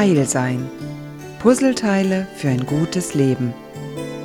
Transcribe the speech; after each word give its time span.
Heilsein. 0.00 0.66
Puzzleteile 1.40 2.26
für 2.34 2.48
ein 2.48 2.64
gutes 2.64 3.12
Leben. 3.12 3.52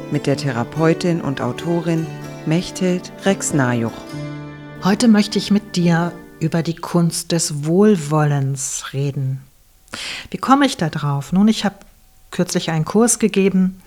Mit 0.10 0.26
der 0.26 0.38
Therapeutin 0.38 1.20
und 1.20 1.42
Autorin 1.42 2.08
Mechthild 2.46 3.12
Rex-Najuch. 3.26 3.92
Heute 4.86 5.10
möchte 5.10 5.38
ich 5.38 5.52
mit 5.52 5.76
dir 5.76 6.14
über 6.40 6.64
die 6.64 6.78
Kunst 6.78 7.34
des 7.34 7.66
Wohlwollens 7.66 8.94
reden. 8.94 9.42
Wie 10.32 10.38
komme 10.38 10.66
ich 10.66 10.78
da 10.78 10.88
drauf? 10.88 11.34
Nun, 11.34 11.50
ich 11.50 11.66
habe 11.66 11.76
kürzlich 12.32 12.72
einen 12.72 12.86
Kurs 12.86 13.20
gegeben 13.20 13.82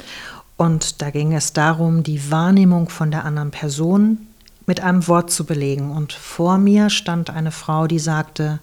und 0.59 1.01
da 1.01 1.09
ging 1.09 1.33
es 1.33 1.55
darum, 1.55 2.03
die 2.03 2.31
Wahrnehmung 2.31 2.91
von 2.91 3.11
der 3.11 3.25
anderen 3.25 3.51
Person 3.51 4.27
mit 4.67 4.81
einem 4.81 5.09
Wort 5.09 5.31
zu 5.31 5.47
belegen. 5.47 5.91
Und 5.91 6.13
vor 6.13 6.59
mir 6.59 6.91
stand 6.91 7.31
eine 7.31 7.51
Frau, 7.51 7.87
die 7.87 7.99
sagte, 7.99 8.59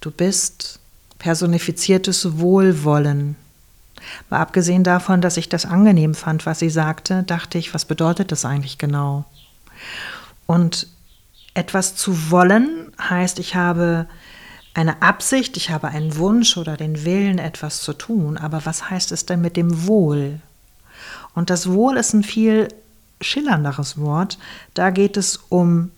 du 0.00 0.10
bist 0.10 0.80
personifiziertes 1.18 2.38
Wohlwollen. 2.38 3.36
Mal 4.30 4.40
abgesehen 4.40 4.84
davon, 4.84 5.20
dass 5.20 5.36
ich 5.36 5.48
das 5.48 5.66
angenehm 5.66 6.14
fand, 6.14 6.46
was 6.46 6.60
sie 6.60 6.70
sagte, 6.70 7.22
dachte 7.24 7.58
ich, 7.58 7.74
was 7.74 7.84
bedeutet 7.84 8.32
das 8.32 8.44
eigentlich 8.44 8.78
genau? 8.78 9.24
Und 10.46 10.86
etwas 11.54 11.96
zu 11.96 12.30
wollen 12.30 12.92
heißt, 13.00 13.38
ich 13.38 13.56
habe 13.56 14.06
eine 14.74 15.02
Absicht, 15.02 15.56
ich 15.56 15.70
habe 15.70 15.88
einen 15.88 16.16
Wunsch 16.16 16.56
oder 16.56 16.76
den 16.76 17.04
Willen, 17.04 17.38
etwas 17.38 17.82
zu 17.82 17.92
tun. 17.92 18.36
Aber 18.36 18.64
was 18.64 18.90
heißt 18.90 19.10
es 19.10 19.26
denn 19.26 19.40
mit 19.40 19.56
dem 19.56 19.86
Wohl? 19.86 20.40
Und 21.34 21.50
das 21.50 21.68
Wohl 21.70 21.96
ist 21.96 22.12
ein 22.12 22.22
viel 22.22 22.68
schillernderes 23.20 23.98
Wort. 23.98 24.38
Da 24.74 24.90
geht 24.90 25.16
es 25.16 25.36
um 25.48 25.90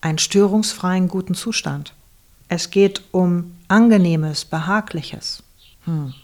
einen 0.00 0.18
störungsfreien 0.18 1.08
guten 1.08 1.34
Zustand. 1.34 1.94
Es 2.48 2.70
geht 2.70 3.02
um 3.12 3.53
angenehmes, 3.68 4.44
behagliches. 4.44 5.42
Hm. 5.84 6.14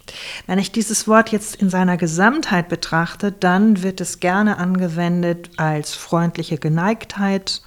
Wenn 0.46 0.58
ich 0.58 0.72
dieses 0.72 1.06
Wort 1.06 1.30
jetzt 1.30 1.56
in 1.56 1.68
seiner 1.68 1.96
Gesamtheit 1.96 2.68
betrachte, 2.68 3.30
dann 3.30 3.82
wird 3.82 4.00
es 4.00 4.20
gerne 4.20 4.56
angewendet 4.58 5.50
als 5.56 5.94
freundliche 5.94 6.56
Geneigtheit 6.56 7.62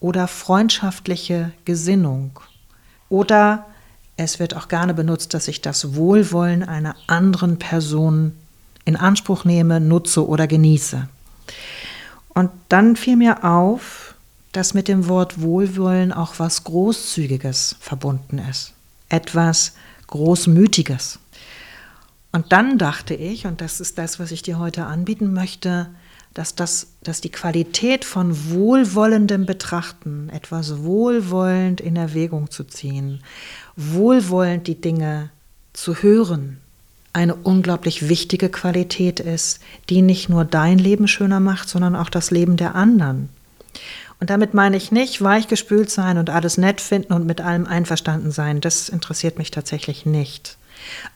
oder 0.00 0.28
freundschaftliche 0.28 1.52
Gesinnung. 1.64 2.38
Oder 3.08 3.66
es 4.16 4.38
wird 4.38 4.56
auch 4.56 4.68
gerne 4.68 4.92
benutzt, 4.94 5.32
dass 5.32 5.48
ich 5.48 5.62
das 5.62 5.94
Wohlwollen 5.94 6.62
einer 6.62 6.96
anderen 7.06 7.58
Person 7.58 8.32
in 8.84 8.96
Anspruch 8.96 9.44
nehme, 9.44 9.80
nutze 9.80 10.26
oder 10.26 10.46
genieße. 10.46 11.08
Und 12.34 12.50
dann 12.68 12.96
fiel 12.96 13.16
mir 13.16 13.44
auf, 13.44 14.14
dass 14.52 14.74
mit 14.74 14.88
dem 14.88 15.08
Wort 15.08 15.40
Wohlwollen 15.40 16.12
auch 16.12 16.34
was 16.38 16.64
Großzügiges 16.64 17.76
verbunden 17.80 18.38
ist 18.38 18.74
etwas 19.08 19.74
Großmütiges. 20.08 21.18
Und 22.32 22.52
dann 22.52 22.78
dachte 22.78 23.14
ich, 23.14 23.46
und 23.46 23.60
das 23.60 23.80
ist 23.80 23.98
das, 23.98 24.18
was 24.20 24.30
ich 24.30 24.42
dir 24.42 24.58
heute 24.58 24.84
anbieten 24.84 25.32
möchte, 25.32 25.88
dass, 26.34 26.54
das, 26.54 26.88
dass 27.02 27.20
die 27.20 27.30
Qualität 27.30 28.04
von 28.04 28.50
wohlwollendem 28.50 29.46
Betrachten, 29.46 30.28
etwas 30.28 30.82
wohlwollend 30.82 31.80
in 31.80 31.96
Erwägung 31.96 32.50
zu 32.50 32.64
ziehen, 32.64 33.22
wohlwollend 33.76 34.66
die 34.66 34.80
Dinge 34.80 35.30
zu 35.72 35.96
hören, 35.96 36.58
eine 37.12 37.34
unglaublich 37.34 38.08
wichtige 38.08 38.50
Qualität 38.50 39.18
ist, 39.20 39.60
die 39.88 40.02
nicht 40.02 40.28
nur 40.28 40.44
dein 40.44 40.78
Leben 40.78 41.08
schöner 41.08 41.40
macht, 41.40 41.68
sondern 41.68 41.96
auch 41.96 42.10
das 42.10 42.30
Leben 42.30 42.56
der 42.56 42.74
anderen. 42.74 43.30
Und 44.20 44.30
damit 44.30 44.52
meine 44.52 44.76
ich 44.76 44.90
nicht 44.90 45.22
weichgespült 45.22 45.90
sein 45.90 46.18
und 46.18 46.30
alles 46.30 46.58
nett 46.58 46.80
finden 46.80 47.12
und 47.12 47.26
mit 47.26 47.40
allem 47.40 47.66
einverstanden 47.66 48.32
sein. 48.32 48.60
Das 48.60 48.88
interessiert 48.88 49.38
mich 49.38 49.50
tatsächlich 49.50 50.06
nicht. 50.06 50.56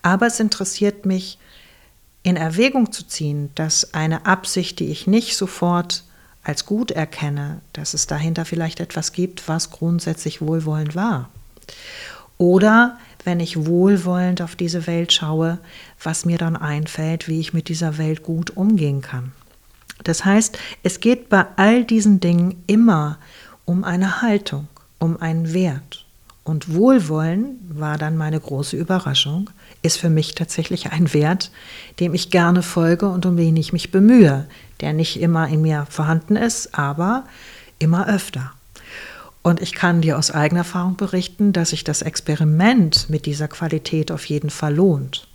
Aber 0.02 0.26
es 0.26 0.38
interessiert 0.38 1.04
mich, 1.04 1.38
in 2.22 2.36
Erwägung 2.36 2.92
zu 2.92 3.06
ziehen, 3.06 3.50
dass 3.56 3.94
eine 3.94 4.26
Absicht, 4.26 4.78
die 4.78 4.92
ich 4.92 5.08
nicht 5.08 5.36
sofort 5.36 6.04
als 6.44 6.66
gut 6.66 6.92
erkenne, 6.92 7.60
dass 7.72 7.94
es 7.94 8.06
dahinter 8.06 8.44
vielleicht 8.44 8.80
etwas 8.80 9.12
gibt, 9.12 9.48
was 9.48 9.70
grundsätzlich 9.70 10.40
wohlwollend 10.40 10.94
war. 10.94 11.28
Oder 12.38 12.98
wenn 13.24 13.40
ich 13.40 13.66
wohlwollend 13.66 14.42
auf 14.42 14.56
diese 14.56 14.86
Welt 14.86 15.12
schaue, 15.12 15.58
was 16.02 16.24
mir 16.24 16.38
dann 16.38 16.56
einfällt, 16.56 17.28
wie 17.28 17.40
ich 17.40 17.52
mit 17.52 17.68
dieser 17.68 17.98
Welt 17.98 18.22
gut 18.22 18.56
umgehen 18.56 19.00
kann. 19.00 19.32
Das 20.04 20.24
heißt, 20.24 20.58
es 20.82 21.00
geht 21.00 21.28
bei 21.28 21.46
all 21.56 21.84
diesen 21.84 22.20
Dingen 22.20 22.62
immer 22.66 23.18
um 23.64 23.84
eine 23.84 24.22
Haltung, 24.22 24.68
um 24.98 25.20
einen 25.20 25.52
Wert. 25.52 26.06
Und 26.44 26.74
Wohlwollen 26.74 27.60
war 27.68 27.98
dann 27.98 28.16
meine 28.16 28.40
große 28.40 28.76
Überraschung, 28.76 29.50
ist 29.82 29.98
für 29.98 30.10
mich 30.10 30.34
tatsächlich 30.34 30.90
ein 30.90 31.12
Wert, 31.14 31.52
dem 32.00 32.14
ich 32.14 32.30
gerne 32.30 32.62
folge 32.62 33.08
und 33.08 33.26
um 33.26 33.36
den 33.36 33.56
ich 33.56 33.72
mich 33.72 33.92
bemühe, 33.92 34.48
der 34.80 34.92
nicht 34.92 35.20
immer 35.20 35.48
in 35.48 35.62
mir 35.62 35.86
vorhanden 35.88 36.34
ist, 36.34 36.76
aber 36.76 37.24
immer 37.78 38.08
öfter. 38.08 38.52
Und 39.42 39.60
ich 39.60 39.72
kann 39.72 40.02
dir 40.02 40.18
aus 40.18 40.30
eigener 40.30 40.60
Erfahrung 40.60 40.96
berichten, 40.96 41.52
dass 41.52 41.70
sich 41.70 41.84
das 41.84 42.02
Experiment 42.02 43.08
mit 43.08 43.26
dieser 43.26 43.48
Qualität 43.48 44.10
auf 44.10 44.24
jeden 44.26 44.50
Fall 44.50 44.74
lohnt. 44.74 45.26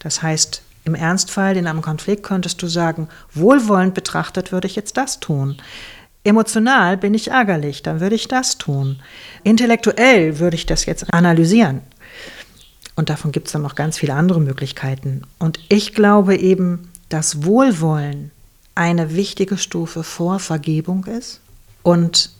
Das 0.00 0.22
heißt, 0.22 0.62
im 0.84 0.94
Ernstfall 0.94 1.56
in 1.56 1.66
einem 1.66 1.82
Konflikt 1.82 2.22
könntest 2.22 2.62
du 2.62 2.66
sagen, 2.66 3.08
wohlwollend 3.32 3.94
betrachtet 3.94 4.52
würde 4.52 4.66
ich 4.66 4.76
jetzt 4.76 4.96
das 4.96 5.20
tun. 5.20 5.56
Emotional 6.24 6.96
bin 6.96 7.14
ich 7.14 7.28
ärgerlich, 7.28 7.82
dann 7.82 8.00
würde 8.00 8.14
ich 8.14 8.28
das 8.28 8.58
tun. 8.58 9.00
Intellektuell 9.42 10.38
würde 10.38 10.56
ich 10.56 10.66
das 10.66 10.86
jetzt 10.86 11.12
analysieren. 11.12 11.80
Und 12.96 13.10
davon 13.10 13.32
gibt 13.32 13.48
es 13.48 13.52
dann 13.52 13.62
noch 13.62 13.74
ganz 13.74 13.98
viele 13.98 14.14
andere 14.14 14.40
Möglichkeiten. 14.40 15.22
Und 15.38 15.58
ich 15.68 15.94
glaube 15.94 16.36
eben, 16.36 16.90
dass 17.08 17.44
Wohlwollen 17.44 18.30
eine 18.74 19.14
wichtige 19.14 19.58
Stufe 19.58 20.02
vor 20.02 20.38
Vergebung 20.38 21.04
ist 21.04 21.40
und 21.82 22.30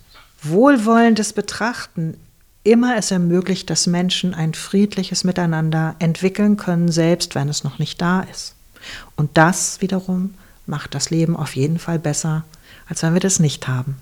wohlwollendes 0.43 1.33
Betrachten 1.33 2.16
immer 2.65 2.97
es 2.97 3.11
ermöglicht, 3.11 3.71
dass 3.71 3.87
Menschen 3.87 4.35
ein 4.35 4.55
friedliches 4.55 5.23
Miteinander 5.23 5.95
entwickeln 5.99 6.57
können, 6.57 6.91
selbst 6.91 7.35
wenn 7.35 7.49
es 7.49 7.63
noch 7.63 7.79
nicht 7.79 8.01
da 8.01 8.21
ist. 8.23 8.57
Und 9.17 9.31
das 9.35 9.81
wiederum 9.81 10.35
macht 10.67 10.95
das 10.95 11.11
Leben 11.11 11.37
auf 11.37 11.55
jeden 11.57 11.79
Fall 11.79 11.99
besser, 11.99 12.45
als 12.89 13.03
wenn 13.03 13.15
wir 13.15 13.21
das 13.21 13.39
nicht 13.39 13.69
haben. 13.69 13.97